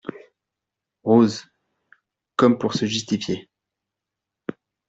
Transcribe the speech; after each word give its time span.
Rose, 1.03 1.45
comme 2.35 2.57
pour 2.57 2.73
se 2.73 2.87
justifier. 2.87 3.47